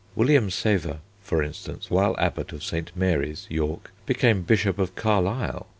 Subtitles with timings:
[0.15, 2.89] William Sever, for instance, while Abbot of St.
[2.95, 5.67] Mary's, York, became Bishop of Carlisle.